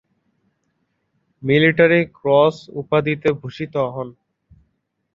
Military 1.43 2.01
cross 2.17 2.55
উপাধিতে 2.81 3.29
ভূষিত 3.39 3.73
হন। 3.93 4.07